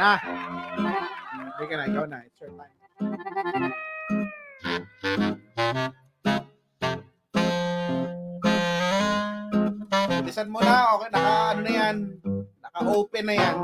Na. 0.00 0.16
Hindi 0.16 1.64
ka 1.68 1.74
na, 1.76 1.84
ikaw 1.84 2.06
na. 2.08 2.24
It's 2.24 2.40
your 2.40 2.56
time. 2.56 2.72
Bilisan 10.24 10.48
mo 10.48 10.64
na. 10.64 10.96
Okay, 10.96 11.08
naka 11.12 11.32
ano 11.52 11.60
na 11.60 11.72
yan. 11.76 11.96
Naka-open 12.64 13.24
na 13.28 13.34
yan. 13.36 13.56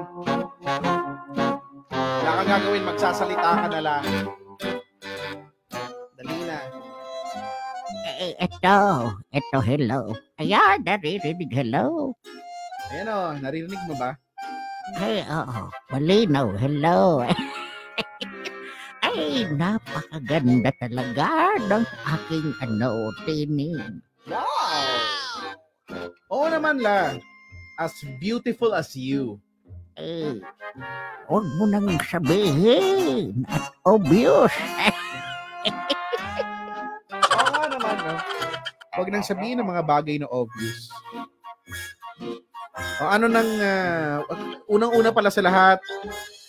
Wala 1.96 2.30
kang 2.36 2.50
gagawin. 2.52 2.84
Magsasalita 2.84 3.50
ka 3.56 3.68
na 3.72 3.80
lang. 3.80 4.04
Dali 6.20 6.36
na. 6.44 6.58
Eh, 8.20 8.36
ito, 8.36 8.76
ito, 9.32 9.58
hello. 9.64 10.12
Ayan, 10.36 10.84
naririnig, 10.84 11.48
hello. 11.48 12.12
Ayan 12.92 13.08
o, 13.08 13.32
naririnig 13.40 13.80
mo 13.88 13.96
ba? 13.96 14.20
Ay, 14.94 15.26
oo, 15.26 15.66
malinaw, 15.90 16.54
hello. 16.62 17.26
Ay, 19.06 19.42
napakaganda 19.50 20.70
talaga 20.78 21.58
ng 21.58 21.82
aking 22.14 22.54
ano, 22.62 23.10
tinig. 23.26 23.82
Wow! 24.30 25.58
Oo 26.30 26.46
naman 26.46 26.78
la. 26.78 27.18
As 27.82 27.98
beautiful 28.22 28.78
as 28.78 28.94
you. 28.94 29.42
Eh, 29.98 30.38
huwag 31.26 31.46
mo 31.58 31.66
nang 31.66 31.90
sabihin 32.06 33.42
at 33.50 33.74
obvious. 33.82 34.54
Oo 37.10 37.46
nga 37.50 37.64
naman, 37.74 37.96
no? 38.06 38.14
Huwag 38.94 39.08
nang 39.10 39.26
sabihin 39.26 39.58
ng 39.58 39.66
mga 39.66 39.82
bagay 39.82 40.22
na 40.22 40.30
obvious. 40.30 40.86
O 42.76 43.04
ano 43.08 43.26
nang, 43.28 43.50
ah, 43.60 44.20
unang-una 44.68 45.08
pala 45.08 45.32
sa 45.32 45.40
lahat, 45.40 45.80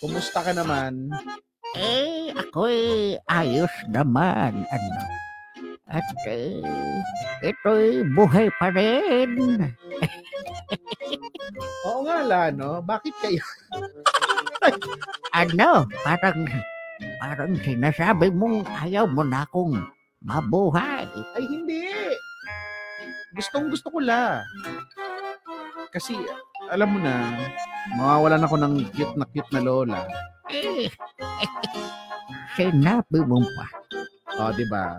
kumusta 0.00 0.44
ka 0.44 0.52
naman? 0.52 1.08
Eh, 1.76 2.32
ako'y 2.36 3.16
ayos 3.28 3.72
naman, 3.88 4.64
ano. 4.68 5.00
At 5.88 6.04
eh, 6.28 6.60
ito'y 7.40 8.04
buhay 8.12 8.52
pa 8.60 8.68
rin. 8.68 9.72
Oo 11.88 12.04
nga 12.04 12.20
la, 12.20 12.42
no? 12.52 12.84
Bakit 12.84 13.14
kayo? 13.24 13.44
Ano, 15.38 15.86
parang, 16.02 16.50
parang 17.22 17.52
sinasabi 17.62 18.26
mong 18.34 18.66
ayaw 18.82 19.06
mo 19.06 19.22
na 19.22 19.46
akong 19.46 19.78
mabuhay. 20.18 21.06
Ay, 21.38 21.44
hindi. 21.46 21.86
Gustong 23.38 23.70
gusto 23.70 23.86
ko 23.86 24.02
la. 24.02 24.42
Kasi, 25.98 26.14
alam 26.70 26.94
mo 26.94 27.02
na, 27.02 27.34
mawawalan 27.98 28.46
ako 28.46 28.54
ng 28.54 28.74
cute 28.94 29.18
na 29.18 29.26
cute 29.34 29.50
na 29.50 29.66
lola. 29.66 30.06
Eh, 30.48 30.86
sinabi 32.54 33.18
mo 33.26 33.42
pa. 33.42 33.66
O, 34.38 34.54
di 34.54 34.62
ba? 34.70 34.94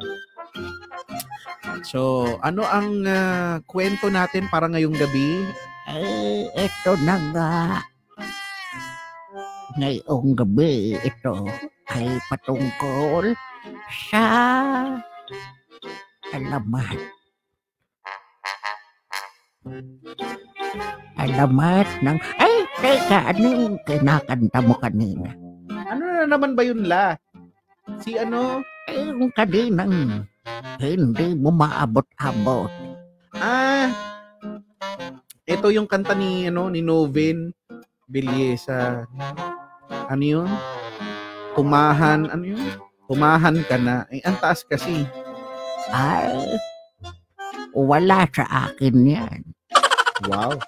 So, 1.87 2.27
ano 2.43 2.67
ang 2.67 3.01
ah, 3.07 3.63
kwento 3.63 4.11
natin 4.11 4.51
para 4.51 4.67
ngayong 4.67 4.99
gabi? 4.99 5.47
Eh, 5.87 6.51
ito 6.51 6.91
na 7.07 7.15
nga. 7.31 7.51
Ngayong 9.79 10.35
gabi 10.35 10.99
ito 10.99 11.47
ay 11.95 12.19
patungkol 12.27 13.33
sa 14.11 14.23
alamat. 16.35 16.99
Alamat 21.19 21.87
ng... 22.05 22.17
Ay, 22.39 22.53
teka, 22.79 23.33
ano 23.33 23.45
yung 23.47 23.75
kinakanta 23.83 24.59
mo 24.63 24.75
kanina? 24.79 25.35
Ano 25.89 26.03
na 26.05 26.25
naman 26.29 26.53
ba 26.55 26.63
yun, 26.63 26.87
La? 26.87 27.17
Si 27.99 28.15
ano? 28.15 28.61
Eh, 28.87 29.09
yung 29.09 29.33
kaninang 29.33 30.25
hindi 30.79 31.27
mo 31.35 31.51
maabot-abot. 31.51 32.71
Ah, 33.35 33.91
ito 35.49 35.67
yung 35.73 35.89
kanta 35.89 36.15
ni, 36.15 36.47
ano, 36.47 36.69
ni 36.69 36.79
Novin 36.79 37.51
Bilyesa. 38.09 39.05
Ano 40.09 40.23
yun? 40.23 40.49
Tumahan, 41.53 42.29
ano 42.29 42.45
yun? 42.45 42.63
Tumahan 43.09 43.57
ka 43.65 43.77
na. 43.77 44.05
Eh, 44.13 44.21
ang 44.21 44.37
taas 44.37 44.61
kasi. 44.61 45.05
Ay, 45.89 46.57
wala 47.73 48.29
sa 48.29 48.69
akin 48.69 48.95
yan. 49.05 49.41
Wow. 50.27 50.59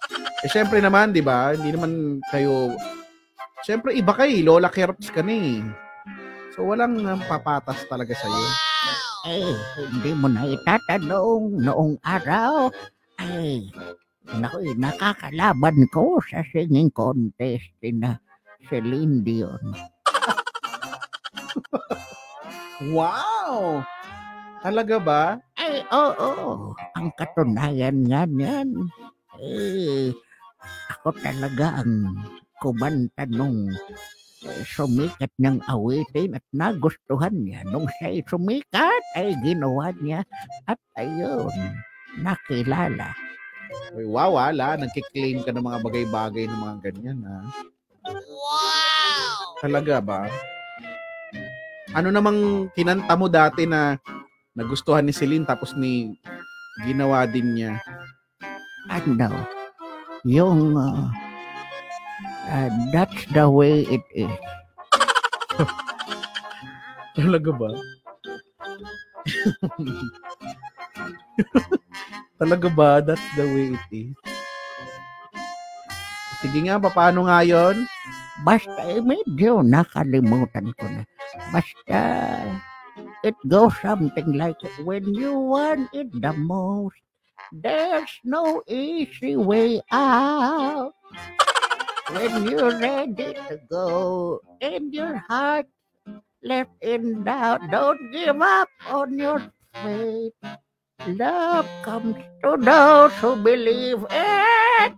Eh, 0.45 0.49
syempre 0.49 0.79
naman, 0.79 1.11
di 1.11 1.19
ba? 1.19 1.51
Hindi 1.51 1.75
naman 1.75 2.23
kayo... 2.31 2.71
Syempre, 3.67 3.93
iba 3.93 4.15
kay 4.15 4.41
Lola 4.41 4.71
Kerps 4.71 5.11
ka 5.11 5.21
na 5.21 5.35
eh. 5.35 5.61
So, 6.55 6.65
walang 6.65 6.97
um, 7.03 7.21
papatas 7.29 7.83
talaga 7.91 8.15
sa'yo. 8.15 8.43
Eh, 9.29 9.53
hindi 9.91 10.11
mo 10.17 10.25
na 10.31 10.49
itatanong 10.49 11.61
noong 11.61 12.01
araw. 12.01 12.73
Ay, 13.21 13.69
naku, 14.33 14.73
nakakalaban 14.81 15.85
ko 15.93 16.17
sa 16.25 16.41
singing 16.49 16.89
contest 16.89 17.69
na 17.93 18.17
Celine 18.65 19.21
Dion. 19.21 19.61
Wow! 22.89 23.85
Talaga 24.65 24.97
ba? 24.97 25.23
Ay, 25.53 25.85
oo, 25.93 26.73
ang 26.97 27.13
katunayan 27.13 28.01
nga 28.09 28.25
niyan. 28.25 28.89
Eh, 29.41 30.13
ako 30.93 31.17
talaga 31.17 31.81
ang 31.81 32.13
kumanta 32.61 33.25
nung 33.25 33.73
eh, 34.45 34.61
sumikat 34.69 35.33
niyang 35.41 35.57
awitin 35.65 36.37
at 36.37 36.45
nagustuhan 36.53 37.33
niya. 37.33 37.65
Nung 37.65 37.89
siya'y 37.97 38.21
sumikat, 38.29 39.01
ay 39.17 39.33
ginawa 39.41 39.89
niya 39.97 40.21
at 40.69 40.77
ayun, 40.93 41.49
nakilala. 42.21 43.17
Uy, 43.97 44.05
wow, 44.05 44.37
wala. 44.37 44.77
Nagkiklaim 44.77 45.41
ka 45.41 45.49
ng 45.49 45.65
mga 45.65 45.79
bagay-bagay 45.89 46.45
ng 46.45 46.61
mga 46.61 46.75
ganyan, 46.85 47.19
ha? 47.25 47.39
Wow! 48.05 49.57
Talaga 49.57 49.97
ba? 50.01 50.21
Ano 51.97 52.13
namang 52.13 52.69
kinanta 52.77 53.17
mo 53.17 53.25
dati 53.25 53.65
na 53.65 53.97
nagustuhan 54.53 55.01
ni 55.01 55.13
Celine 55.15 55.49
tapos 55.49 55.73
ni 55.73 56.13
ginawa 56.85 57.25
din 57.25 57.57
niya? 57.57 57.81
Ano, 58.89 59.45
yung 60.25 60.77
uh, 60.77 61.09
uh, 62.49 62.69
that's 62.89 63.25
the 63.33 63.49
way 63.49 63.81
it 63.85 64.01
is. 64.15 64.31
Talaga 67.17 67.51
ba? 67.53 67.69
Talaga 72.41 72.67
ba? 72.73 73.05
That's 73.05 73.21
the 73.37 73.45
way 73.45 73.77
it 73.77 73.85
is. 73.93 74.17
Sige 76.41 76.65
nga, 76.65 76.81
paano 76.81 77.29
nga 77.29 77.45
yun? 77.45 77.85
Basta 78.41 78.81
eh, 78.89 78.97
medyo 78.97 79.61
nakalimutan 79.61 80.73
ko 80.73 80.89
na. 80.89 81.05
Basta 81.53 82.01
it 83.21 83.37
goes 83.45 83.77
something 83.85 84.33
like 84.33 84.57
when 84.81 85.05
you 85.13 85.37
want 85.37 85.85
it 85.93 86.09
the 86.09 86.33
most, 86.33 86.97
there's 87.51 88.11
no 88.23 88.63
easy 88.67 89.35
way 89.35 89.81
out. 89.91 90.93
When 92.11 92.47
you're 92.47 92.79
ready 92.79 93.35
to 93.35 93.59
go 93.69 94.39
and 94.61 94.93
your 94.93 95.17
heart 95.27 95.67
left 96.43 96.71
in 96.81 97.23
doubt, 97.23 97.61
don't 97.71 98.11
give 98.11 98.41
up 98.41 98.69
on 98.87 99.19
your 99.19 99.43
faith. 99.83 100.33
Love 101.07 101.67
comes 101.83 102.15
to 102.43 102.57
those 102.59 103.13
who 103.19 103.35
believe 103.35 104.05
it. 104.09 104.93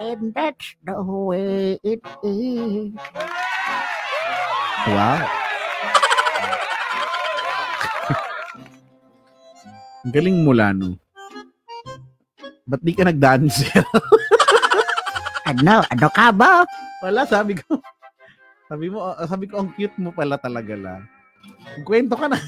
And 0.00 0.32
that's 0.32 0.76
the 0.84 1.02
way 1.02 1.78
it 1.84 2.00
is. 2.24 2.92
Wow. 4.88 5.28
Galing 10.08 10.44
mo, 10.44 10.52
Lano. 10.56 10.96
Ba't 12.70 12.80
di 12.86 12.94
ka 12.94 13.02
nag-dancer? 13.02 13.82
Ano? 15.50 15.82
Ano 15.82 16.06
ka 16.14 16.30
ba? 16.30 16.62
Wala, 17.02 17.26
sabi 17.26 17.58
ko. 17.58 17.82
Sabi 18.70 18.86
mo, 18.86 19.02
ah, 19.02 19.26
sabi 19.26 19.50
ko, 19.50 19.58
ang 19.58 19.74
cute 19.74 19.98
mo 19.98 20.14
pala 20.14 20.38
talaga 20.38 20.78
la. 20.78 21.02
Kwento 21.82 22.14
ka 22.14 22.30
na. 22.30 22.38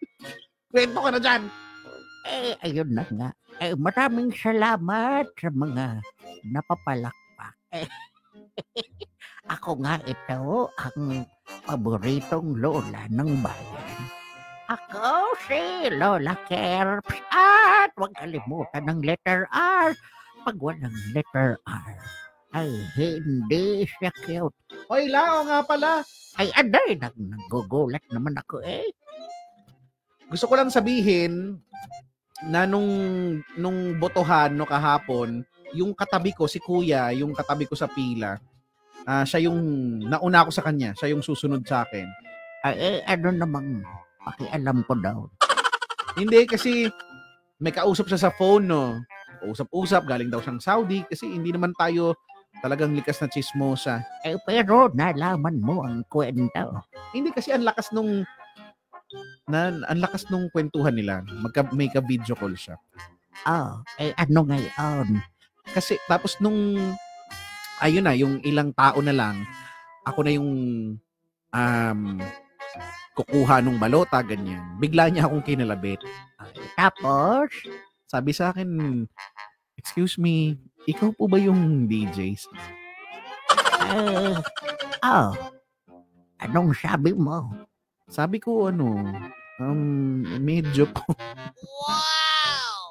Kwento 0.74 0.98
ka 0.98 1.10
na 1.14 1.20
dyan. 1.22 1.42
Eh, 2.26 2.58
ayun 2.66 2.90
na 2.90 3.06
nga. 3.06 3.30
Eh, 3.62 3.78
maraming 3.78 4.34
salamat 4.34 5.30
sa 5.38 5.54
mga 5.54 6.02
napapalakpak. 6.50 7.54
Eh, 7.70 7.86
ako 9.54 9.86
nga 9.86 10.02
ito 10.02 10.66
ang 10.82 11.22
paboritong 11.62 12.58
lola 12.58 13.06
ng 13.06 13.30
bayan. 13.38 13.81
Ako 14.72 15.36
si 15.44 15.92
Lola 16.00 16.32
Kerps 16.48 17.20
at 17.28 17.92
huwag 17.92 18.16
kalimutan 18.16 18.88
ng 18.88 19.04
letter 19.04 19.44
R. 19.52 19.92
Pag 20.48 20.56
walang 20.56 20.96
letter 21.12 21.60
R, 21.68 21.92
ay 22.56 22.72
hindi 22.96 23.84
siya 23.84 24.08
cute. 24.24 24.56
Oy, 24.88 25.12
Lao 25.12 25.44
nga 25.44 25.60
pala. 25.60 26.00
Ay, 26.40 26.48
aday, 26.56 26.96
nag 26.96 27.12
nagugulat 27.12 28.00
naman 28.16 28.32
ako 28.32 28.64
eh. 28.64 28.88
Gusto 30.32 30.48
ko 30.48 30.56
lang 30.56 30.72
sabihin 30.72 31.60
na 32.48 32.64
nung 32.64 32.88
nung 33.60 34.00
botohan 34.00 34.56
no 34.56 34.64
kahapon, 34.64 35.44
yung 35.76 35.92
katabi 35.92 36.32
ko 36.32 36.48
si 36.48 36.56
Kuya, 36.64 37.12
yung 37.12 37.36
katabi 37.36 37.68
ko 37.68 37.76
sa 37.76 37.92
pila, 37.92 38.40
ah 39.04 39.24
siya 39.28 39.52
yung 39.52 39.60
nauna 40.08 40.48
ako 40.48 40.50
sa 40.56 40.64
kanya, 40.64 40.96
siya 40.96 41.12
yung 41.12 41.20
susunod 41.20 41.60
sa 41.68 41.84
akin. 41.84 42.08
Ay, 42.64 42.74
eh, 42.80 42.98
ano 43.04 43.36
namang 43.36 43.84
pakialam 44.26 44.82
ko 44.86 44.94
daw. 44.98 45.18
Hindi 46.18 46.44
kasi 46.44 46.88
may 47.62 47.72
kausap 47.72 48.10
siya 48.10 48.28
sa 48.28 48.34
phone 48.34 48.68
no. 48.68 48.98
Usap-usap, 49.42 50.06
galing 50.06 50.30
daw 50.30 50.38
siyang 50.38 50.62
Saudi 50.62 51.02
kasi 51.10 51.26
hindi 51.26 51.50
naman 51.50 51.74
tayo 51.74 52.14
talagang 52.62 52.94
likas 52.94 53.18
na 53.18 53.30
chismosa. 53.30 54.06
Eh, 54.22 54.38
pero 54.46 54.92
nalaman 54.94 55.58
mo 55.58 55.82
ang 55.82 56.06
kwento. 56.06 56.82
Hindi 57.10 57.34
kasi 57.34 57.50
ang 57.50 57.66
lakas 57.66 57.90
nung 57.90 58.22
na 59.50 59.74
ang 59.90 60.00
lakas 60.00 60.30
nung 60.30 60.48
kwentuhan 60.54 60.94
nila. 60.94 61.26
Magka, 61.42 61.66
may 61.74 61.90
ka 61.90 62.00
video 62.00 62.38
call 62.38 62.54
siya. 62.54 62.78
Oh, 63.48 63.82
eh, 63.98 64.14
ano 64.14 64.46
ngayon? 64.46 65.18
Kasi 65.74 65.98
tapos 66.06 66.38
nung 66.38 66.78
ayun 67.82 68.06
na 68.06 68.14
yung 68.14 68.38
ilang 68.46 68.70
tao 68.76 69.02
na 69.02 69.10
lang 69.10 69.42
ako 70.06 70.18
na 70.22 70.32
yung 70.34 70.50
um 71.50 72.00
kukuha 73.18 73.60
nung 73.60 73.76
balota 73.76 74.20
ganyan. 74.24 74.62
Bigla 74.80 75.12
niya 75.12 75.28
akong 75.28 75.44
kinalabit. 75.44 76.00
Tapos, 76.76 77.52
Sabi 78.12 78.36
sa 78.36 78.52
akin, 78.52 78.68
"Excuse 79.80 80.20
me, 80.20 80.60
ikaw 80.84 81.16
po 81.16 81.24
ba 81.32 81.40
yung 81.40 81.88
DJs?" 81.88 82.44
eh, 83.88 84.36
oh, 85.00 85.32
anong 86.44 86.76
sabi 86.76 87.16
mo? 87.16 87.56
Sabi 88.12 88.36
ko 88.36 88.68
ano, 88.68 89.00
um 89.56 90.20
medyo 90.44 90.84
po. 90.92 91.00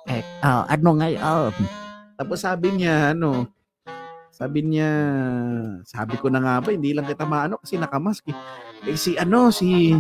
Eh, 0.09 0.25
oh, 0.41 0.65
ano 0.65 0.89
ngayon? 0.97 1.53
Tapos 2.17 2.41
sabi 2.41 2.81
niya 2.81 3.13
ano, 3.13 3.45
sabi 4.33 4.65
niya, 4.65 4.89
sabi 5.85 6.17
ko 6.17 6.33
na 6.33 6.41
nga 6.41 6.65
ba, 6.65 6.73
hindi 6.73 6.97
lang 6.97 7.05
kita 7.05 7.29
maano 7.29 7.61
kasi 7.61 7.77
nakamask 7.77 8.25
eh. 8.25 8.37
Eh, 8.85 8.97
si 8.97 9.17
ano, 9.17 9.53
si, 9.53 9.93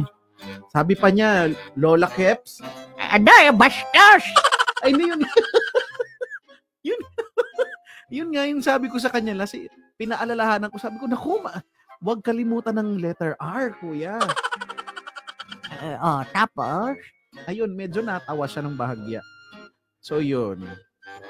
sabi 0.73 0.97
pa 0.97 1.13
niya, 1.13 1.53
Lola 1.77 2.09
Keps, 2.09 2.61
Aday, 3.11 3.51
bastos! 3.51 4.25
Ay, 4.85 4.97
na 4.97 5.03
yun. 5.13 5.21
yun. 6.89 7.01
yun 8.09 8.29
nga 8.33 8.43
yung 8.49 8.63
sabi 8.63 8.89
ko 8.89 8.97
sa 8.97 9.13
kanya. 9.13 9.37
Lasi, 9.37 9.69
pinaalalahanan 9.99 10.73
ko. 10.73 10.81
Sabi 10.81 10.97
ko, 10.97 11.05
naku, 11.05 11.37
ma, 11.43 11.61
huwag 12.01 12.25
kalimutan 12.25 12.79
ng 12.81 12.97
letter 12.97 13.37
R, 13.37 13.77
kuya. 13.77 14.17
Eh, 15.81 15.97
oh, 15.97 16.21
tapos, 16.29 16.99
Ayun, 17.47 17.71
medyo 17.71 18.03
natawa 18.03 18.43
siya 18.43 18.61
ng 18.67 18.75
bahagya. 18.75 19.23
So, 20.03 20.19
yun. 20.19 20.67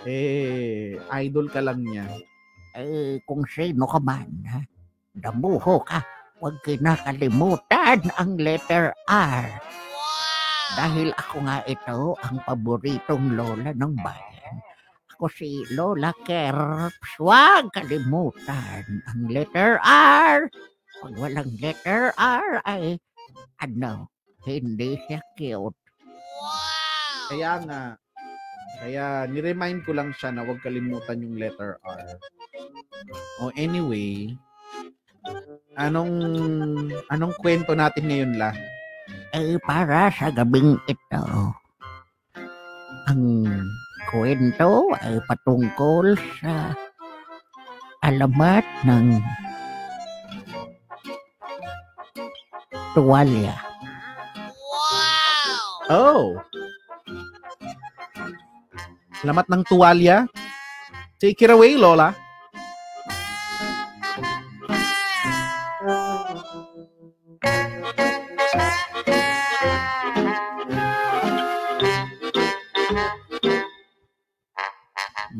Eh, 0.01 0.98
idol 1.21 1.45
ka 1.53 1.62
lang 1.62 1.86
niya. 1.86 2.09
eh, 2.74 3.21
kung 3.27 3.45
sino 3.45 3.86
ka 3.86 4.00
man, 4.01 4.31
ha? 4.50 4.63
damuho 5.13 5.83
ka. 5.86 6.01
Huwag 6.42 6.58
kinakalimutan 6.66 8.02
ang 8.18 8.34
letter 8.34 8.98
R. 9.06 9.46
Dahil 10.74 11.14
ako 11.14 11.38
nga 11.46 11.62
ito 11.70 12.18
ang 12.18 12.42
paboritong 12.42 13.38
lola 13.38 13.70
ng 13.70 13.94
bayan. 14.02 14.56
Ako 15.14 15.30
si 15.30 15.62
Lola 15.78 16.10
Kerps. 16.26 17.22
Huwag 17.22 17.70
kalimutan 17.70 19.06
ang 19.06 19.30
letter 19.30 19.78
R. 19.86 20.50
Pag 21.06 21.14
walang 21.22 21.54
letter 21.62 22.10
R 22.18 22.66
ay 22.66 22.98
ano, 23.62 24.10
hindi 24.42 24.98
siya 25.06 25.22
cute. 25.38 25.78
Kaya 27.30 27.62
nga, 27.70 27.82
kaya 28.82 29.30
niremind 29.30 29.86
ko 29.86 29.94
lang 29.94 30.10
siya 30.18 30.34
na 30.34 30.42
huwag 30.42 30.58
kalimutan 30.66 31.22
yung 31.22 31.38
letter 31.38 31.78
R. 31.86 32.18
O 33.46 33.54
anyway, 33.54 34.34
anong 35.80 36.14
anong 37.08 37.34
kwento 37.40 37.72
natin 37.76 38.08
ngayon 38.08 38.34
la? 38.36 38.52
Eh, 39.32 39.56
para 39.64 40.12
sa 40.12 40.28
gabing 40.32 40.76
ito, 40.92 41.24
ang 43.08 43.24
kwento 44.12 44.92
ay 45.00 45.20
patungkol 45.28 46.20
sa 46.40 46.76
alamat 48.04 48.66
ng 48.84 49.24
tuwalya. 52.92 53.56
Oh. 55.92 56.40
Salamat 59.22 59.46
ng 59.48 59.64
tuwalya. 59.68 60.28
Take 61.22 61.46
it 61.46 61.52
away, 61.54 61.78
Lola. 61.78 62.31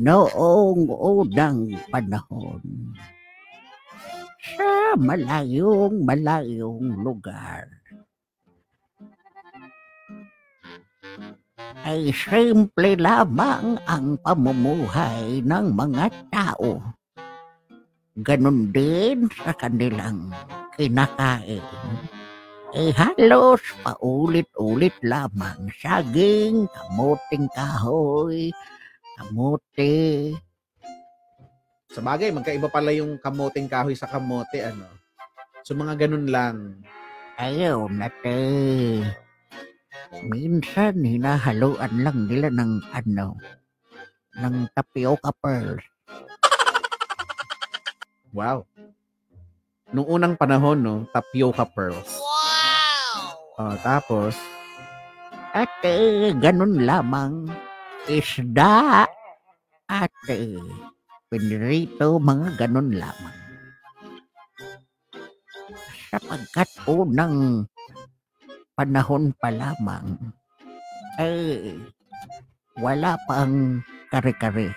Noong 0.02 0.90
unang 0.90 1.78
panahon, 1.86 2.58
sa 4.42 4.98
malayong 4.98 6.02
malayong 6.02 7.06
lugar, 7.06 7.70
ay 11.86 12.10
simple 12.10 12.98
lamang 12.98 13.78
ang 13.86 14.18
pamumuhay 14.26 15.38
ng 15.46 15.70
mga 15.70 16.10
tao. 16.34 16.82
Ganon 18.18 18.74
din 18.74 19.30
sa 19.30 19.54
kanilang 19.54 20.34
kinakain. 20.74 21.62
Eh 22.72 22.88
halos 22.96 23.60
paulit-ulit 23.84 24.96
lamang 25.04 25.68
saging, 25.76 26.64
kamuting 26.72 27.44
kahoy, 27.52 28.48
kamote, 29.20 30.32
Sa 31.92 32.00
bagay, 32.00 32.32
magkaiba 32.32 32.72
pala 32.72 32.88
yung 32.96 33.20
kamoting 33.20 33.68
kahoy 33.68 33.92
sa 33.92 34.08
kamote, 34.08 34.64
ano. 34.64 34.88
So, 35.60 35.76
mga 35.76 36.08
ganun 36.08 36.32
lang. 36.32 36.80
ayaw 37.36 37.92
nate. 37.92 39.04
Minsan 40.24 41.04
hinahaluan 41.04 41.92
lang 42.00 42.24
nila 42.24 42.48
ng 42.48 42.80
ano, 42.96 43.36
ng 44.40 44.56
tapioca 44.72 45.28
pearls. 45.44 45.84
Wow. 48.32 48.64
Nung 49.92 50.08
unang 50.08 50.40
panahon, 50.40 50.80
no, 50.80 51.04
tapioca 51.12 51.68
pearls. 51.68 52.21
Oh, 53.62 53.78
tapos, 53.78 54.34
At 55.54 55.70
eh, 55.86 56.34
ganun 56.34 56.82
lamang, 56.82 57.46
isda 58.10 59.06
at 59.86 60.10
eh, 60.26 60.58
pinirito, 61.30 62.18
mga 62.18 62.58
ganun 62.58 62.90
lamang. 62.90 63.38
Sapagkat 66.10 66.66
unang 66.90 67.62
panahon 68.74 69.30
pa 69.38 69.54
lamang, 69.54 70.18
eh, 71.22 71.78
wala 72.82 73.14
pang 73.30 73.78
kare-kare. 74.10 74.74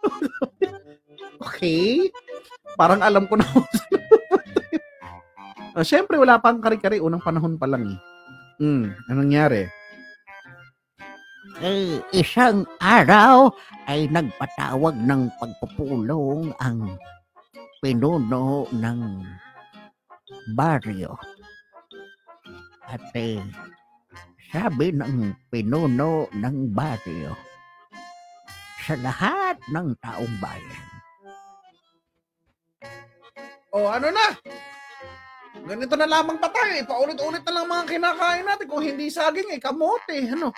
okay. 1.44 2.08
Parang 2.80 3.04
alam 3.04 3.28
ko 3.28 3.36
na. 3.36 3.44
Oh, 5.80 5.86
Siyempre, 5.86 6.20
wala 6.20 6.36
pang 6.36 6.60
kari-kari. 6.60 7.00
Unang 7.00 7.24
panahon 7.24 7.56
pa 7.56 7.64
lang. 7.64 7.96
eh. 7.96 7.98
Hmm, 8.60 8.92
anong 9.08 9.24
nangyari? 9.24 9.64
Eh, 11.64 12.00
isang 12.12 12.68
araw 12.80 13.52
ay 13.88 14.08
nagpatawag 14.12 14.96
ng 14.96 15.32
pagpupulong 15.40 16.52
ang 16.60 16.96
pinuno 17.80 18.68
ng 18.68 19.00
baryo. 20.52 21.16
At 22.84 23.00
eh, 23.16 23.40
sabi 24.52 24.92
ng 24.92 25.32
pinuno 25.48 26.28
ng 26.32 26.56
baryo 26.76 27.32
sa 28.84 28.96
lahat 29.00 29.56
ng 29.72 29.88
taong 30.00 30.34
bayan. 30.40 30.84
Oh, 33.70 33.86
ano 33.86 34.10
na? 34.10 34.26
Ganito 35.70 35.94
na 35.94 36.10
lamang 36.10 36.42
pa 36.42 36.50
tayo. 36.50 36.74
eh. 36.74 36.82
Paulit-ulit 36.82 37.46
na 37.46 37.54
lang 37.54 37.70
mga 37.70 37.84
kinakain 37.86 38.42
natin. 38.42 38.66
Kung 38.66 38.82
hindi 38.82 39.06
saging, 39.06 39.54
eh, 39.54 39.62
kamote. 39.62 40.18
Ano? 40.34 40.50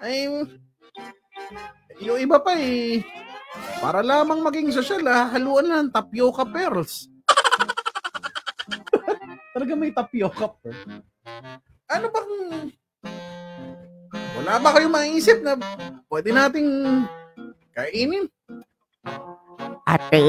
Ay, 0.00 0.32
yung 2.00 2.16
iba 2.16 2.40
pa 2.40 2.56
eh. 2.56 3.04
Para 3.84 4.00
lamang 4.00 4.40
maging 4.40 4.72
sosyal, 4.72 5.04
ah, 5.12 5.28
haluan 5.28 5.68
lang 5.68 5.80
ng 5.88 5.92
tapioca 5.92 6.48
pearls. 6.48 7.04
Talaga 9.52 9.72
may 9.76 9.92
tapioca 9.92 10.48
pearls. 10.56 11.04
Ano 11.92 12.06
bang... 12.08 12.32
Wala 14.40 14.56
ba 14.56 14.72
kayong 14.72 14.96
maisip 14.96 15.44
na 15.44 15.52
pwede 16.08 16.32
nating 16.32 16.68
kainin? 17.76 18.24
Ate, 19.84 20.24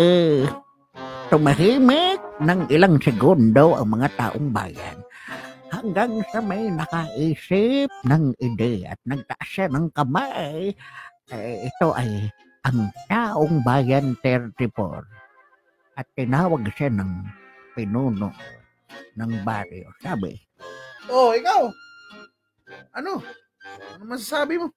tumahimik 1.27 2.23
ng 2.39 2.71
ilang 2.71 2.95
segundo 3.03 3.75
ang 3.75 3.99
mga 3.99 4.07
taong 4.15 4.47
bayan 4.55 4.97
hanggang 5.67 6.23
sa 6.31 6.39
may 6.39 6.71
nakaisip 6.71 7.91
ng 8.07 8.31
ide 8.39 8.87
at 8.87 8.99
nagtaas 9.03 9.47
siya 9.47 9.67
ng 9.67 9.91
kamay. 9.91 10.71
Eh, 11.27 11.67
ito 11.67 11.91
ay 11.91 12.31
ang 12.63 12.87
taong 13.11 13.59
bayan 13.59 14.15
34 14.23 15.99
at 15.99 16.07
tinawag 16.15 16.63
siya 16.71 16.87
ng 16.95 17.11
pinuno 17.75 18.31
ng 19.19 19.31
baryo. 19.43 19.91
Sabi, 19.99 20.31
Oh, 21.11 21.35
ikaw. 21.35 21.67
Ano? 22.95 23.19
Ano 23.99 24.03
masasabi 24.07 24.63
mo? 24.63 24.71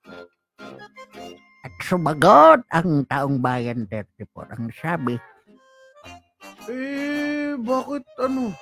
at 1.61 1.73
sumagot 1.85 2.64
ang 2.73 3.04
taong 3.04 3.37
bayan 3.38 3.85
34. 3.87 4.57
Ang 4.57 4.73
sabi, 4.73 5.14
Eh, 6.70 7.58
bakit 7.58 8.06
ano? 8.22 8.54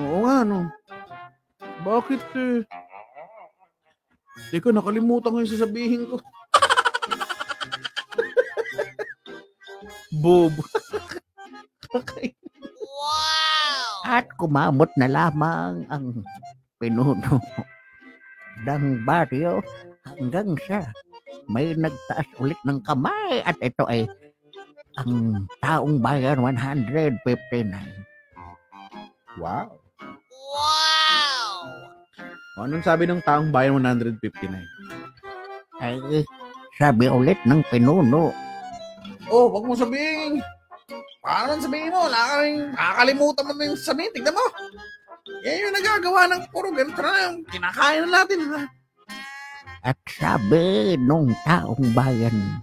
Oo 0.00 0.24
nga, 0.24 0.40
no. 0.48 0.72
Bakit 1.84 2.22
eh? 2.40 2.64
Teka, 4.48 4.72
nakalimutan 4.72 5.28
ko 5.28 5.44
yung 5.44 5.52
sasabihin 5.52 6.08
ko. 6.08 6.16
Bob. 10.24 10.56
Okay. 11.92 12.32
At 14.08 14.24
kumamot 14.40 14.88
na 14.96 15.08
lamang 15.08 15.84
ang 15.92 16.24
pinuno 16.80 17.40
ng 18.64 18.84
baryo 19.04 19.60
hanggang 20.04 20.56
sa 20.64 20.88
may 21.52 21.76
nagtaas 21.76 22.28
ulit 22.40 22.56
ng 22.64 22.80
kamay 22.84 23.44
at 23.44 23.56
ito 23.60 23.84
ay 23.88 24.08
ang 25.00 25.46
taong 25.60 25.96
bayan 25.98 26.38
159. 26.40 27.22
wow. 29.40 29.68
O, 32.52 32.68
anong 32.68 32.84
sabi 32.84 33.08
ng 33.08 33.24
taong 33.24 33.48
bayan 33.48 33.80
159? 33.80 34.20
Ay 35.80 35.96
sabi 36.76 37.08
ulit 37.08 37.40
ng 37.48 37.64
pinuno, 37.72 38.32
Oh, 39.32 39.48
wag 39.48 39.64
mo 39.64 39.72
sabihin. 39.72 40.44
Paano 41.24 41.56
man 41.56 41.64
sabihin 41.64 41.88
mo? 41.88 42.04
Wala 42.04 42.20
ka 42.20 42.34
rin, 42.44 42.56
nakakalimutan 42.76 43.46
mo 43.48 43.52
na 43.56 43.64
yung 43.70 43.80
sabihin. 43.80 44.12
Tignan 44.12 44.36
mo. 44.36 44.44
Yan 45.46 45.62
yung 45.64 45.74
nagagawa 45.78 46.20
ng 46.28 46.42
puro 46.52 46.68
ganito 46.68 47.00
na 47.00 47.30
yung 47.30 47.40
kinakain 47.48 48.04
na 48.04 48.10
natin. 48.20 48.38
ha? 48.52 48.62
at 49.82 49.98
sabi 50.06 50.94
nung 50.94 51.34
taong 51.42 51.90
bayan 51.90 52.62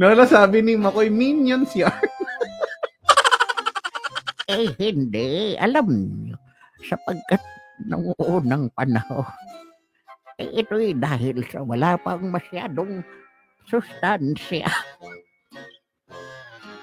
Lola, 0.00 0.24
sabi 0.24 0.64
ni 0.64 0.78
Makoy, 0.78 1.12
minions 1.12 1.74
yan. 1.76 1.92
Eh 4.44 4.68
hindi, 4.76 5.56
alam 5.56 5.88
niyo, 5.88 6.36
sapagkat 6.84 7.40
noong 7.88 8.12
unang 8.20 8.68
panahon, 8.76 9.24
eh 10.36 10.60
ito'y 10.60 10.92
dahil 10.92 11.40
sa 11.48 11.64
wala 11.64 11.96
pang 11.96 12.28
masyadong 12.28 13.00
sustansya. 13.64 14.68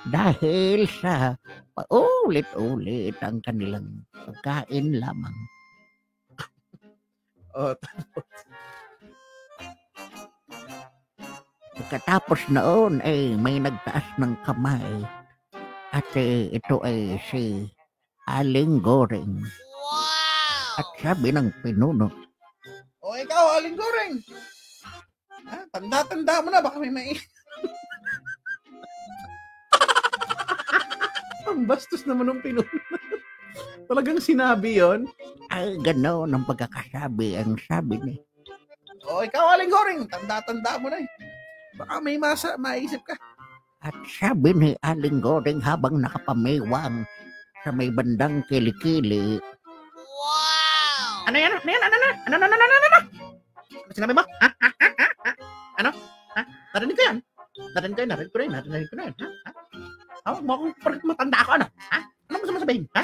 Dahil 0.09 0.89
sa 0.89 1.37
paulit-ulit 1.77 3.13
ang 3.21 3.37
kanilang 3.45 4.01
pagkain 4.09 4.97
lamang. 4.97 5.37
Oh, 7.53 7.75
Pagkatapos 11.81 12.53
noon 12.53 13.01
ay 13.01 13.33
may 13.41 13.57
nagtaas 13.57 14.05
ng 14.21 14.37
kamay 14.45 15.01
at 15.89 16.05
eh, 16.13 16.53
ito 16.53 16.77
ay 16.85 17.17
si 17.25 17.73
Aling 18.29 18.85
Goring. 18.85 19.41
At 20.77 20.85
sabi 21.01 21.33
ng 21.33 21.49
pinuno, 21.65 22.05
oh, 23.01 23.17
ikaw, 23.17 23.57
Aling 23.57 23.73
Goreng. 23.73 24.21
Ah, 25.49 25.65
tanda-tanda 25.73 26.45
mo 26.45 26.53
na, 26.53 26.61
baka 26.61 26.77
may 26.77 26.93
mai... 26.93 27.17
Ang 31.49 31.65
bastos 31.65 32.05
naman 32.05 32.29
ng 32.29 32.45
pinuno. 32.45 32.69
Talagang 33.89 34.21
sinabi 34.21 34.77
yon. 34.77 35.09
ay 35.49 35.81
gano'n 35.81 36.29
ang 36.29 36.45
pagkakasabi 36.45 37.41
ang 37.41 37.57
sabi 37.65 37.97
ni 38.05 38.21
Oh, 39.09 39.25
ikaw, 39.25 39.57
Aling 39.57 39.73
Goreng. 39.73 40.05
Tanda-tanda 40.05 40.77
mo 40.77 40.93
na 40.93 41.01
eh. 41.01 41.09
Baka 41.75 42.03
may 42.03 42.19
masa, 42.19 42.59
maisip 42.59 43.01
ka. 43.07 43.15
At 43.81 43.95
sabi 44.05 44.53
ni 44.53 44.71
Aling 44.85 45.23
Goring 45.23 45.63
habang 45.63 45.97
nakapamiwang 45.97 47.01
sa 47.65 47.69
may 47.73 47.89
bandang 47.89 48.45
kilikili, 48.45 49.41
Ano 51.31 51.37
yan? 51.37 51.53
Ano 51.53 51.69
yan? 51.69 51.83
Ano 51.85 51.95
na? 51.95 52.09
Ano 52.27 52.35
na? 52.35 52.45
Ano 52.45 52.55
na? 52.57 52.65
Ano 52.65 52.87
na? 52.91 52.99
Ano 53.71 53.91
sinabi 53.95 54.13
mo? 54.17 54.23
Ha? 54.41 54.47
Ha? 54.51 54.69
Ha? 54.69 54.87
Ha? 54.89 55.07
ha? 55.07 55.31
Ano? 55.79 55.89
Ha? 56.35 56.41
Narinig 56.75 56.97
ko 56.97 57.03
yan. 57.07 57.17
Narinig 57.77 57.95
ko 57.95 58.01
yan. 58.01 58.09
Narinig 58.11 58.31
ko 58.33 58.37
rin. 58.41 58.49
Narinig 58.51 58.89
ko 58.89 58.95
rin. 58.99 59.13
Ha? 59.15 59.27
Ha? 59.47 59.51
Tawag 60.21 60.43
mo 60.43 60.51
akong 60.59 60.73
parang 60.81 61.01
matanda 61.07 61.37
ako. 61.39 61.51
Ano? 61.55 61.65
Ha? 61.71 61.99
Ano 62.27 62.35
mo 62.51 62.59
sabihin? 62.59 62.83
Ha? 62.97 63.03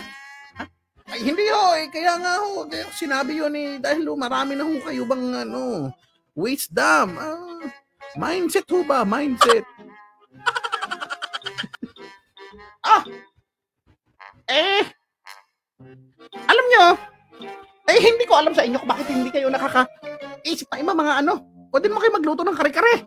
Ha? 0.60 0.64
Ay, 1.08 1.20
hindi 1.24 1.46
ho. 1.48 1.64
Eh, 1.78 1.88
kaya 1.88 2.14
nga 2.20 2.34
ho. 2.42 2.68
Kaya 2.68 2.86
sinabi 2.92 3.32
yun 3.38 3.54
eh. 3.56 3.80
Dahil 3.80 4.04
ho, 4.04 4.14
marami 4.20 4.60
na 4.60 4.66
ho 4.66 4.74
kayo 4.82 5.08
bang 5.08 5.26
ano, 5.48 5.94
wisdom. 6.36 7.16
Ah, 7.16 7.64
mindset 8.16 8.70
ho 8.72 8.80
ba? 8.88 9.04
Mindset. 9.04 9.66
ah! 12.94 13.04
Eh, 14.48 14.86
alam 16.48 16.66
nyo, 16.72 16.86
eh, 17.88 18.00
hindi 18.00 18.24
ko 18.24 18.40
alam 18.40 18.56
sa 18.56 18.64
inyo 18.64 18.80
kung 18.80 18.92
bakit 18.92 19.08
hindi 19.12 19.32
kayo 19.32 19.52
nakaka-isip 19.52 20.68
na 20.72 20.96
mga 20.96 21.14
ano. 21.24 21.44
Pwede 21.68 21.92
mo 21.92 22.00
kayo 22.00 22.16
magluto 22.16 22.48
ng 22.48 22.56
kare-kare. 22.56 23.04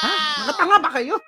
Ha? 0.00 0.12
Mga 0.44 0.52
tanga 0.56 0.76
ba 0.80 0.90
kayo? 0.92 1.20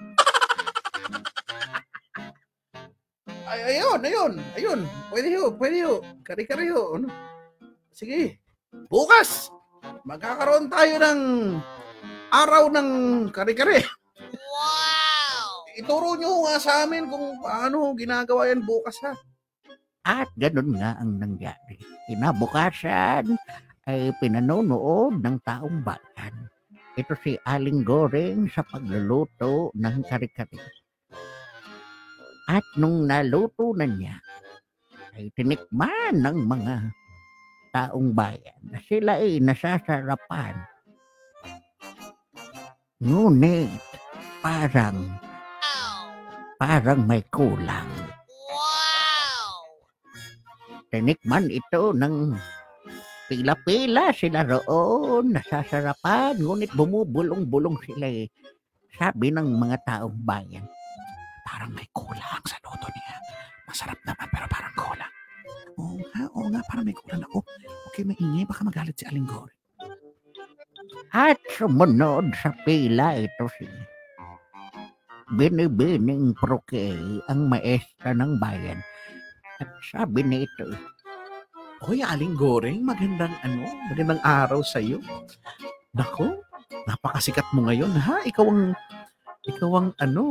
Ay, 3.46 3.76
ayun, 3.76 4.00
ayun, 4.02 4.32
ayun. 4.58 4.80
Pwede 5.12 5.28
ho, 5.38 5.52
pwede 5.54 5.78
ho. 5.84 6.00
Kare-kare 6.24 6.66
ho. 6.72 6.96
Ano? 6.96 7.08
Sige. 7.92 8.40
Bukas, 8.88 9.52
magkakaroon 10.04 10.68
tayo 10.68 10.94
ng 11.00 11.20
araw 12.36 12.68
ng 12.68 12.90
kare-kare. 13.32 13.80
Ituro 15.76 16.16
nyo 16.16 16.44
nga 16.44 16.56
sa 16.60 16.72
amin 16.84 17.08
kung 17.08 17.40
paano 17.40 17.92
ginagawa 17.96 18.48
yan 18.48 18.64
bukas 18.64 18.96
ha. 19.04 19.12
at 20.06 20.30
ganun 20.38 20.78
nga 20.78 20.96
ang 21.02 21.18
nangyari. 21.18 21.82
Kinabukasan 22.06 23.34
ay 23.90 24.14
pinanonood 24.22 25.18
ng 25.18 25.36
taong 25.42 25.82
bayan. 25.82 26.34
Ito 26.96 27.12
si 27.20 27.36
Aling 27.42 27.82
Goring 27.82 28.48
sa 28.48 28.62
pagluluto 28.64 29.74
ng 29.74 29.96
kari-kari. 30.06 30.62
At 32.46 32.64
nung 32.78 33.04
naluto 33.10 33.74
na 33.74 33.84
niya, 33.84 34.16
ay 35.18 35.34
tinikman 35.34 36.22
ng 36.22 36.38
mga 36.46 36.74
taong 37.74 38.14
bayan 38.14 38.60
na 38.62 38.78
sila 38.86 39.18
ay 39.18 39.42
nasasarapan. 39.42 40.75
Ngunit 42.96 43.68
parang 44.40 45.20
parang 46.56 47.04
may 47.04 47.20
kulang. 47.28 47.88
Tinikman 50.88 51.52
ito 51.52 51.92
ng 51.92 52.32
Pila-pila 53.26 54.14
sila 54.14 54.46
roon, 54.46 55.34
nasasarapan, 55.34 56.38
ngunit 56.38 56.70
bumubulong-bulong 56.78 57.74
sila 57.82 58.06
eh. 58.06 58.30
Sabi 58.94 59.34
ng 59.34 59.50
mga 59.50 59.82
taong 59.82 60.14
bayan, 60.22 60.62
Parang 61.46 61.70
may 61.70 61.86
kulang 61.94 62.42
sa 62.42 62.58
luto 62.58 62.90
niya. 62.90 63.16
Masarap 63.70 63.98
naman 64.02 64.26
pero 64.34 64.46
parang 64.50 64.74
kulang. 64.74 65.14
Oo 65.78 65.94
nga, 66.02 66.22
oo 66.34 66.46
nga, 66.50 66.60
parang 66.66 66.84
may 66.86 66.96
kulang 66.98 67.22
ako. 67.22 67.46
Okay, 67.90 68.02
maingay, 68.02 68.42
baka 68.42 68.66
magalit 68.66 68.98
si 68.98 69.06
Aling 69.06 69.26
Goring. 69.30 69.65
At 71.14 71.38
sumunod 71.54 72.34
sa 72.38 72.50
pila 72.66 73.18
ito 73.18 73.46
si 73.58 73.66
Binibining 75.34 76.38
Proke, 76.38 76.94
ang 77.26 77.50
maestra 77.50 78.14
ng 78.14 78.38
bayan. 78.38 78.78
At 79.58 79.70
sabi 79.82 80.22
nito, 80.22 80.70
Hoy, 81.82 82.00
Aling 82.00 82.38
Goreng, 82.38 82.86
magandang 82.86 83.34
ano, 83.42 83.66
magandang 83.90 84.22
araw 84.22 84.62
sa 84.62 84.78
iyo. 84.80 85.02
Nako, 85.92 86.40
napakasikat 86.86 87.44
mo 87.52 87.66
ngayon, 87.66 87.92
ha? 88.00 88.22
Ikaw 88.22 88.46
ang 88.46 88.72
ikaw 89.46 89.70
ang 89.78 89.88
ano, 89.98 90.24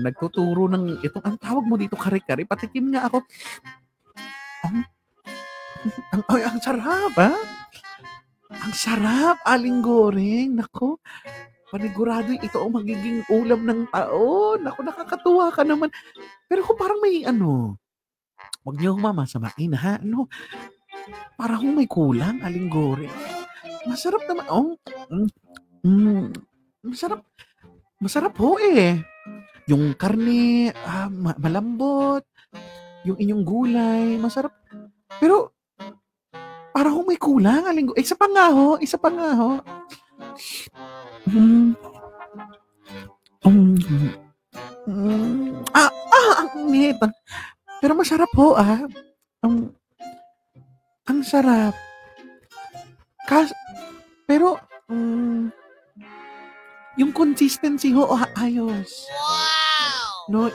nagtuturo 0.00 0.68
ng 0.68 1.04
itong 1.04 1.24
ang 1.24 1.36
tawag 1.40 1.64
mo 1.64 1.76
dito 1.76 1.96
kare-kare. 1.96 2.44
Patikim 2.44 2.92
nga 2.92 3.08
ako. 3.08 3.24
Ang 4.68 4.76
ang, 6.14 6.22
ay, 6.30 6.42
ang 6.46 6.58
sarap, 6.62 7.14
ha? 7.18 7.32
Ang 8.52 8.74
sarap, 8.76 9.40
Aling 9.48 9.80
Goreng. 9.80 10.60
Nako, 10.60 11.00
panigurado 11.72 12.36
ito 12.36 12.60
ang 12.60 12.76
magiging 12.76 13.24
ulam 13.32 13.64
ng 13.64 13.80
taon. 13.88 14.60
Nako, 14.60 14.80
nakakatuwa 14.84 15.48
ka 15.48 15.64
naman. 15.64 15.88
Pero 16.44 16.60
kung 16.68 16.76
parang 16.76 17.00
may 17.00 17.24
ano, 17.24 17.80
Huwag 18.62 18.78
niyo 18.78 18.94
mamasamain, 18.94 19.74
ha? 19.74 19.98
Ano? 19.98 20.30
Parang 21.34 21.66
may 21.74 21.90
kulang, 21.90 22.38
aling 22.46 22.70
gore. 22.70 23.10
Masarap 23.90 24.22
naman. 24.30 24.46
Oh, 24.46 24.78
mm, 25.10 25.28
mm, 25.82 26.24
masarap. 26.86 27.26
Masarap 27.98 28.34
ho 28.38 28.54
eh. 28.62 29.02
Yung 29.66 29.98
karne, 29.98 30.70
ah, 30.86 31.10
ma- 31.10 31.38
malambot. 31.42 32.22
Yung 33.02 33.18
inyong 33.18 33.42
gulay, 33.42 34.14
masarap. 34.22 34.54
Pero, 35.18 35.58
parang 36.82 37.06
may 37.06 37.14
kulang, 37.14 37.62
aling 37.62 37.86
gore. 37.86 38.02
Isa 38.02 38.18
pa 38.18 38.26
nga 38.26 38.50
ho, 38.50 38.74
isa 38.82 38.98
pa 38.98 39.06
nga 39.06 39.38
ho. 39.38 39.62
Mm. 41.30 41.78
Mm. 43.46 44.10
Mm. 44.90 45.62
Ah, 45.70 45.86
ah, 45.94 46.42
ang 46.42 46.50
init. 46.66 46.98
Pero 47.78 47.94
masarap 47.94 48.34
ho, 48.34 48.58
ah. 48.58 48.82
Ang, 49.46 49.70
ang 51.06 51.22
sarap. 51.22 51.70
Kas, 53.30 53.54
pero, 54.26 54.58
mm, 54.90 55.54
yung 56.98 57.14
consistency 57.14 57.94
ho, 57.94 58.10
ah, 58.10 58.26
ayos. 58.42 59.06
No, 60.26 60.50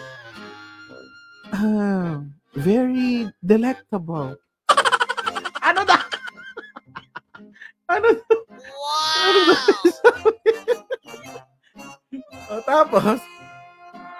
ah, 1.55 2.19
very 2.51 3.31
delectable. 3.39 4.35
ano 5.71 5.87
da? 5.87 6.06
Ano 7.87 8.07
Ano 9.17 9.39
ba? 9.49 9.57
o, 12.47 12.59
tapos, 12.63 13.19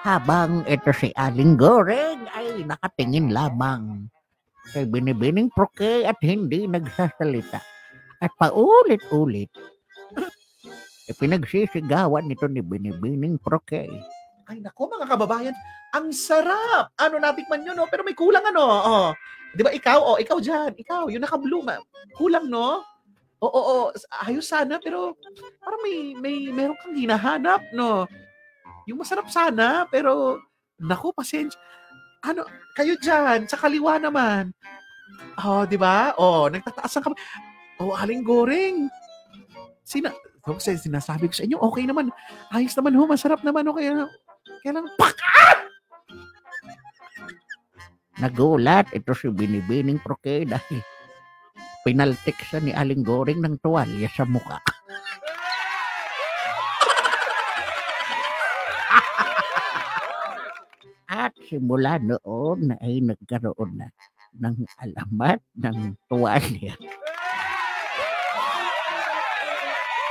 habang 0.04 0.64
ito 0.68 0.92
si 0.92 1.12
Aling 1.16 1.56
Goreng 1.56 2.28
ay 2.32 2.64
nakatingin 2.64 3.32
lamang 3.32 4.08
kay 4.72 4.84
Binibining 4.84 5.48
Proke 5.52 6.04
at 6.04 6.20
hindi 6.20 6.68
nagsasalita. 6.68 7.60
At 8.18 8.32
paulit-ulit, 8.36 9.52
e 11.08 11.12
pinagsisigawan 11.14 12.28
nito 12.28 12.48
ni 12.48 12.60
Binibining 12.60 13.40
Proke. 13.40 13.88
Ay 14.48 14.64
nako 14.64 14.92
mga 14.92 15.08
kababayan, 15.12 15.56
ang 15.92 16.12
sarap. 16.12 16.92
Ano 17.00 17.20
natikman 17.20 17.64
nyo 17.64 17.76
no, 17.76 17.88
pero 17.88 18.04
may 18.04 18.16
kulang 18.16 18.44
ano. 18.44 18.64
Oh. 18.64 19.10
'Di 19.56 19.62
ba 19.64 19.72
ikaw? 19.72 20.00
Oh, 20.00 20.18
ikaw 20.20 20.40
diyan, 20.40 20.76
ikaw, 20.76 21.08
yung 21.08 21.24
naka-blue, 21.24 21.64
ma- 21.64 21.80
kulang 22.16 22.48
no? 22.52 22.84
Oo, 23.38 23.50
oo, 23.54 23.84
ayos 24.26 24.50
sana 24.50 24.82
pero 24.82 25.14
parang 25.62 25.82
may 25.86 26.18
may 26.18 26.38
meron 26.50 26.78
kang 26.82 26.98
hinahanap 26.98 27.62
no. 27.74 28.10
Yung 28.90 28.98
masarap 28.98 29.30
sana 29.30 29.86
pero 29.90 30.42
nako 30.82 31.14
pasensya. 31.14 31.60
Ano, 32.26 32.50
kayo 32.74 32.98
diyan 32.98 33.46
sa 33.46 33.62
kaliwa 33.62 34.02
naman. 34.02 34.50
Oh, 35.38 35.70
'di 35.70 35.78
ba? 35.78 36.18
Oh, 36.18 36.50
nagtataas 36.50 36.98
ang 36.98 37.14
kamay. 37.14 37.20
Oh, 37.78 37.94
aling 37.94 38.26
goreng. 38.26 38.90
Sina 39.86 40.10
kasi 40.56 40.80
sinasabi 40.80 41.28
ko 41.28 41.34
sa 41.36 41.44
inyo, 41.44 41.58
okay 41.60 41.84
naman. 41.84 42.08
Ayos 42.56 42.72
naman 42.80 42.96
ho, 42.96 43.04
masarap 43.04 43.44
naman 43.44 43.68
ho. 43.68 43.76
Kaya, 43.76 44.08
kaya 44.64 44.72
lang, 44.80 44.88
pak! 44.96 45.16
Nagulat 48.18 48.88
ito 48.96 49.12
si 49.14 49.28
Binibining 49.30 50.00
Proke 50.00 50.48
dahil 50.48 50.82
pinaltik 51.88 52.36
siya 52.44 52.60
ni 52.60 52.76
Aling 52.76 53.00
Goreng 53.00 53.40
ng 53.40 53.64
tuwalya 53.64 54.12
sa 54.12 54.28
muka. 54.28 54.60
At 61.08 61.32
simula 61.48 61.96
noon 61.96 62.76
ay 62.84 63.00
nagkaroon 63.00 63.80
na 63.80 63.88
ng 64.36 64.68
alamat 64.84 65.40
ng 65.56 65.96
tuwalya. 66.12 66.76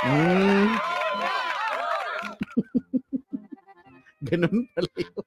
Hmm. 0.01 0.81
Ganun 4.25 4.65
pala 4.73 4.89
yun. 4.97 5.25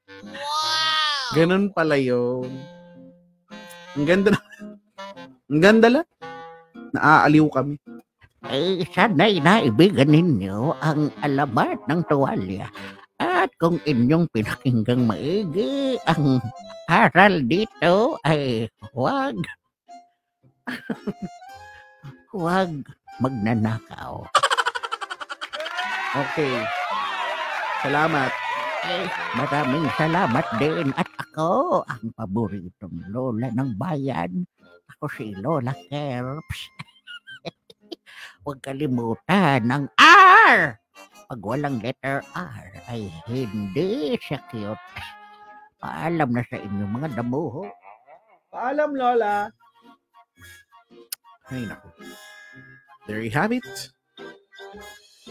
Ganun 1.30 1.64
pala 1.70 1.94
yun. 1.94 2.50
Ang 3.94 4.02
ganda 4.02 4.34
na. 4.34 4.42
Ang 5.46 5.62
ganda 5.62 5.88
lang. 5.94 6.06
Naaaliw 6.94 7.46
kami. 7.50 7.76
ay 8.40 8.88
sana'y 8.88 9.36
naibigan 9.44 10.08
ninyo 10.08 10.72
ang 10.80 11.12
alamat 11.20 11.84
ng 11.84 12.00
tuwalya. 12.08 12.72
At 13.20 13.52
kung 13.60 13.76
inyong 13.84 14.32
pinakinggang 14.32 15.04
maigi 15.04 16.00
ang 16.08 16.40
aral 16.88 17.44
dito 17.44 18.16
ay 18.24 18.64
huwag 18.96 19.36
huwag 22.32 22.70
magnanakaw. 23.20 24.24
Okay. 26.10 26.56
Salamat. 27.84 28.32
Eh, 28.80 29.06
maraming 29.36 29.86
salamat 30.00 30.46
din 30.56 30.88
at 30.96 31.06
ako 31.20 31.84
ang 31.84 32.10
paboritong 32.16 33.12
lola 33.12 33.52
ng 33.52 33.76
bayan. 33.76 34.48
Ako 34.96 35.06
si 35.12 35.32
Lola 35.38 35.70
Kerps. 35.86 36.60
Huwag 38.42 38.58
kalimutan 38.64 39.62
ng 39.68 39.84
R! 40.00 40.80
Pag 41.30 41.40
walang 41.46 41.78
letter 41.78 42.26
R 42.34 42.66
ay 42.90 43.06
hindi 43.30 44.18
siya 44.18 44.42
cute. 44.50 44.82
Paalam 45.78 46.34
na 46.34 46.42
sa 46.42 46.58
inyo 46.58 46.84
mga 46.90 47.14
damuho. 47.14 47.70
Paalam, 48.50 48.98
Lola. 48.98 49.46
Ay, 51.46 51.70
naku. 51.70 51.88
There 53.06 53.22
you 53.22 53.30
have 53.30 53.54
it. 53.54 53.64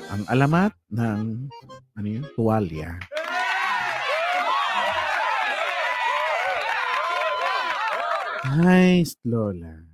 Ang 0.09 0.23
alamat 0.31 0.71
ng, 0.89 1.51
ano 1.99 2.07
yun, 2.07 2.25
tuwalya. 2.33 2.95
Nice, 8.43 9.15
Lola. 9.23 9.88